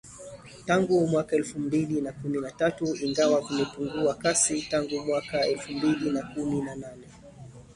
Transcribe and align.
tangu 0.65 1.07
mwaka 1.07 1.35
elfu 1.35 1.59
mbili 1.59 2.01
na 2.01 2.11
kumi 2.11 2.41
na 2.41 2.51
tatu 2.51 2.95
ingawa 2.95 3.41
vimepungua 3.41 4.13
kasi 4.15 4.61
tangu 4.61 5.05
mwaka 5.05 5.45
elfu 5.47 5.71
mbili 5.71 6.11
na 6.11 6.23
kumi 6.23 6.61
na 6.61 6.75
nane 6.75 7.07